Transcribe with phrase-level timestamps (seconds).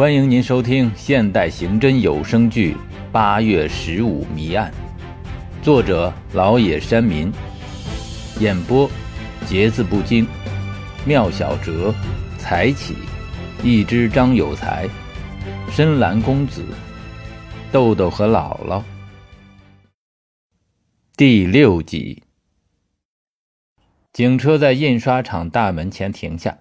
[0.00, 2.72] 欢迎您收听现代刑侦有声剧
[3.12, 4.72] 《八月十五谜案》，
[5.62, 7.30] 作者老野山民，
[8.38, 8.90] 演播
[9.46, 10.26] 节字不惊，
[11.04, 11.94] 妙小哲，
[12.38, 12.94] 才起，
[13.62, 14.88] 一只张有才，
[15.70, 16.64] 深蓝公子，
[17.70, 18.82] 豆豆和姥姥。
[21.14, 22.22] 第六集，
[24.14, 26.56] 警车在印刷厂大门前停下，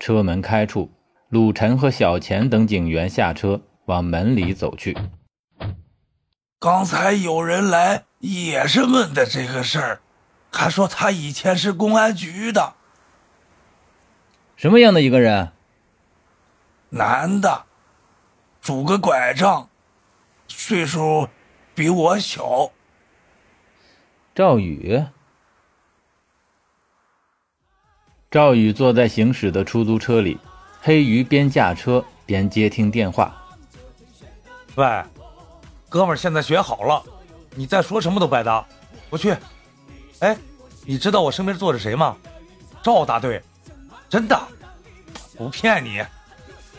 [0.00, 0.95] 车门开处。
[1.28, 4.96] 鲁晨和小钱等警员下车，往门里走去。
[6.60, 10.00] 刚才有人来，也是问的这个事儿，
[10.52, 12.74] 还说他以前是公安局的。
[14.54, 15.50] 什么样的一个人？
[16.90, 17.64] 男的，
[18.60, 19.68] 拄个拐杖，
[20.46, 21.28] 岁数
[21.74, 22.70] 比我小。
[24.32, 25.04] 赵宇。
[28.30, 30.38] 赵宇坐在行驶的出租车里。
[30.86, 33.44] 黑鱼边驾车边接听电话
[34.76, 34.86] ：“喂，
[35.88, 37.02] 哥们儿，现在学好了，
[37.56, 38.64] 你再说什么都白搭。
[39.10, 39.36] 我去，
[40.20, 40.38] 哎，
[40.84, 42.16] 你知道我身边坐着谁吗？
[42.84, 43.42] 赵大队，
[44.08, 44.40] 真的，
[45.36, 46.00] 不骗你。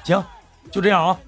[0.05, 0.23] 行，
[0.71, 1.19] 就这样啊。”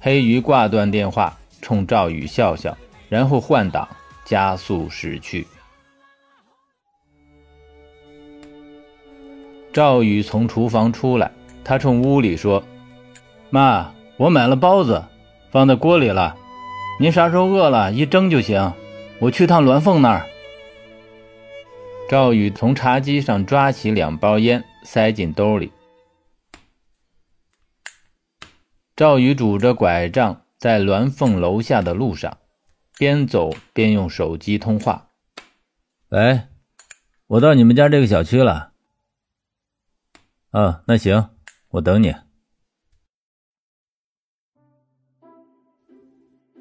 [0.00, 2.76] 黑鱼挂断电话，冲赵宇笑笑，
[3.08, 3.88] 然后换挡，
[4.24, 5.46] 加速驶去。
[9.70, 11.30] 赵宇从厨房出来，
[11.68, 12.64] 他冲屋里说
[13.52, 15.04] ：“妈，我买了包子，
[15.50, 16.34] 放在锅里了。
[16.98, 18.72] 您啥时候饿了，一蒸就行。
[19.20, 20.26] 我去趟栾凤那儿。”
[22.08, 25.70] 赵宇从茶几上抓起两包烟，塞进兜里。
[28.96, 32.38] 赵宇拄着拐杖在栾凤楼下的路上，
[32.96, 35.08] 边走边用手机通话
[36.08, 36.44] ：“喂，
[37.26, 38.72] 我到你们家这个小区了。”
[40.50, 41.28] 啊，那行，
[41.70, 42.14] 我等你。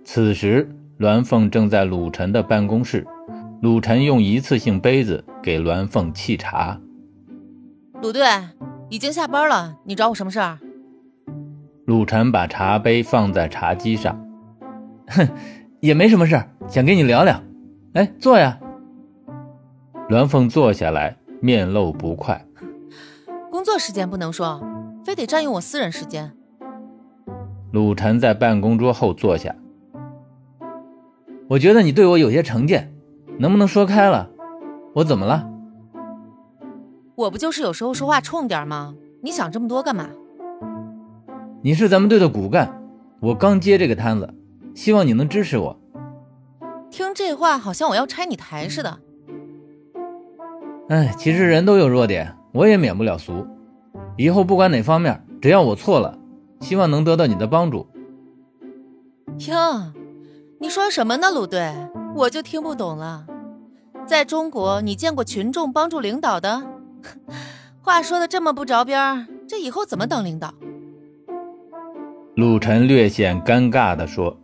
[0.03, 3.07] 此时，栾凤正在鲁晨的办公室。
[3.61, 6.79] 鲁晨用一次性杯子给栾凤沏茶。
[8.01, 8.23] 鲁队
[8.89, 10.59] 已经下班了，你找我什么事儿？
[11.85, 14.15] 鲁晨把茶杯放在茶几上。
[15.07, 15.27] 哼，
[15.79, 17.41] 也没什么事儿，想跟你聊聊。
[17.93, 18.59] 哎，坐呀。
[20.09, 22.45] 栾凤坐下来，面露不快。
[23.49, 24.61] 工作时间不能说，
[25.07, 26.33] 非得占用我私人时间。
[27.71, 29.55] 鲁晨在办公桌后坐下。
[31.47, 32.93] 我觉得你对我有些成见，
[33.39, 34.29] 能不能说开了？
[34.93, 35.49] 我怎么了？
[37.15, 38.95] 我不就是有时候说话冲点吗？
[39.23, 40.09] 你想这么多干嘛？
[41.61, 42.83] 你是咱们队的骨干，
[43.21, 44.33] 我刚接这个摊子，
[44.75, 45.79] 希望你能支持我。
[46.91, 48.99] 听这话好像我要拆你台似的。
[50.89, 52.35] 哎，其实人都有弱点。
[52.51, 53.47] 我也免不了俗，
[54.17, 56.17] 以后不管哪方面，只要我错了，
[56.59, 57.87] 希望能得到你的帮助。
[59.47, 59.93] 哟，
[60.59, 61.71] 你说什么呢，鲁队？
[62.15, 63.27] 我就听不懂了。
[64.07, 66.63] 在中国，你见过群众帮助领导的？
[67.81, 70.53] 话说的这么不着边，这以后怎么当领导？
[72.35, 74.35] 陆晨略显尴尬地说：“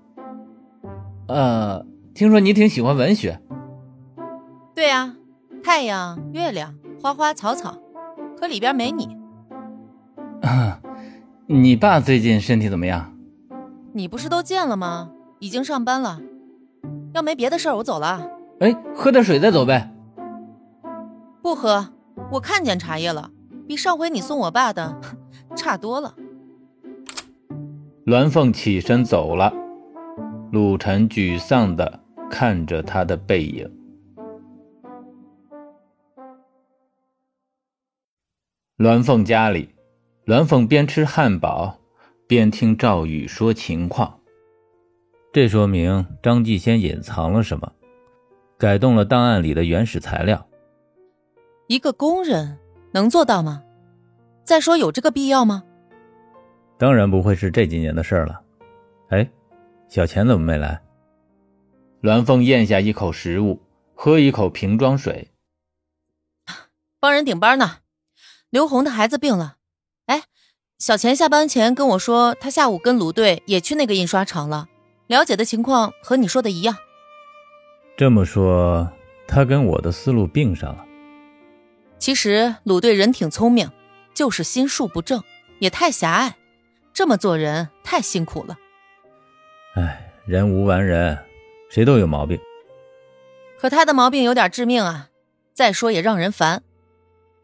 [1.28, 3.40] 呃，听说你挺喜欢文学。”
[4.76, 5.16] 对呀，
[5.64, 7.78] 太阳、月亮、花花草草。
[8.40, 9.18] 可里边没你。
[11.48, 13.14] 你爸最近身体怎么样？
[13.94, 15.12] 你不是都见了吗？
[15.40, 16.20] 已经上班了。
[17.14, 18.30] 要没别的事儿，我走了。
[18.60, 19.90] 哎，喝点水再走呗。
[21.42, 21.94] 不喝，
[22.32, 23.32] 我看见茶叶了，
[23.68, 25.00] 比上回你送我爸的
[25.56, 26.16] 差多了。
[28.06, 29.54] 栾凤起身走了，
[30.52, 33.70] 陆晨沮丧的看着他的背影。
[38.78, 39.70] 栾凤家里，
[40.26, 41.82] 栾凤边吃汉堡
[42.28, 44.22] 边听赵宇说情况。
[45.34, 47.74] 这说明张继先隐藏了什么，
[48.58, 50.48] 改动了档案里的原始材料。
[51.68, 52.58] 一个工人
[52.94, 53.64] 能做到吗？
[54.44, 55.66] 再说有这个必要吗？
[56.78, 58.42] 当然不会是这几年的事了。
[59.10, 59.30] 哎，
[59.90, 60.82] 小钱怎么没来？
[62.00, 63.62] 栾凤咽下一口食物，
[63.94, 65.32] 喝一口瓶装水，
[67.02, 67.80] 帮人顶班呢。
[68.50, 69.63] 刘红的孩子病了，哎，
[70.86, 74.68] 小钱下班前跟我说，他下午跟卢队也去那个印刷厂了，
[75.08, 76.76] 了解的情况和你说的一样。
[77.96, 78.92] 这么说，
[79.26, 80.84] 他跟我的思路并上了。
[81.98, 83.72] 其实鲁队人挺聪明，
[84.14, 85.24] 就是心术不正，
[85.60, 86.36] 也太狭隘，
[86.92, 88.58] 这么做人太辛苦了。
[89.76, 91.18] 哎，人无完人，
[91.70, 92.38] 谁都有毛病。
[93.58, 95.08] 可他的毛病有点致命啊，
[95.54, 96.62] 再说也让人烦。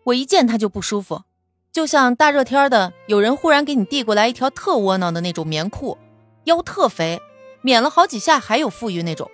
[0.04, 1.22] 我一见他就不舒服，
[1.72, 5.98] 就像大热天的，有人忽然给你递过来一条特窝囊的那种棉裤，
[6.46, 7.22] 腰特肥，
[7.62, 9.30] 免了好几下还有富裕那种。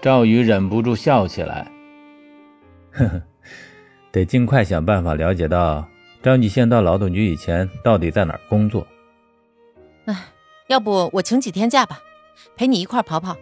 [0.00, 1.70] 赵宇忍不住笑起来，
[2.90, 3.22] 呵呵，
[4.10, 5.86] 得尽快想办法了解到
[6.24, 8.84] 张继先到劳动局以前到底在哪儿工作。
[10.06, 10.24] 哎，
[10.66, 12.00] 要不我请几天假吧，
[12.56, 13.36] 陪你一块跑跑。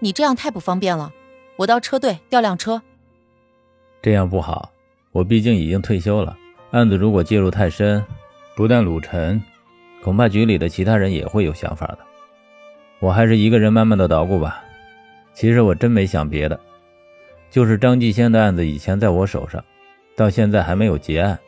[0.00, 1.12] 你这样太不方便了，
[1.54, 2.82] 我到车队调辆车。
[4.02, 4.72] 这样不好，
[5.12, 6.36] 我毕竟已经退休了。
[6.72, 8.02] 案子如果介入太深，
[8.56, 9.42] 不但鲁晨，
[10.02, 11.98] 恐怕局里的其他人也会有想法的。
[12.98, 14.64] 我还是一个人慢慢的捣鼓吧。
[15.34, 16.58] 其实我真没想别的，
[17.50, 19.62] 就是张继先的案子以前在我手上，
[20.16, 21.38] 到现在还没有结案。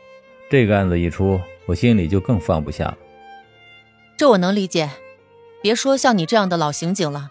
[0.51, 2.99] 这个案子一出，我心里就更放不下了。
[4.19, 4.91] 这我能理解，
[5.63, 7.31] 别说像你这样的老刑警了，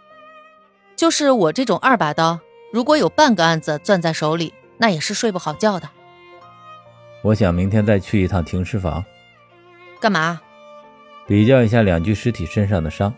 [0.95, 2.39] 就是我这种二把刀，
[2.71, 5.87] 如果有半个案子攥在手里，那也是睡不好觉的。
[7.23, 9.03] 我想明天再去一趟停尸房，
[10.01, 10.41] 干嘛？
[11.25, 13.13] 比较一下两具尸体身上的伤。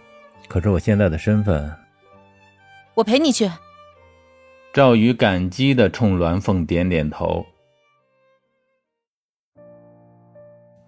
[0.47, 1.75] 可是我现在的身份，
[2.93, 3.49] 我陪你去。
[4.71, 7.43] 赵宇感激的冲栾凤点点头。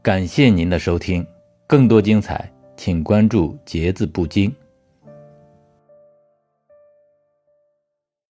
[0.04, 1.26] 感谢您的收听，
[1.66, 4.54] 更多精彩，请关注“节字不惊”。